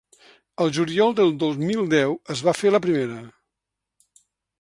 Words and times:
El 0.63 0.71
juliol 0.77 1.11
del 1.19 1.33
dos 1.43 1.59
mil 1.63 1.83
deu 1.91 2.15
es 2.37 2.41
va 2.47 2.55
fer 2.61 2.73
la 2.73 2.81
primera. 2.87 3.21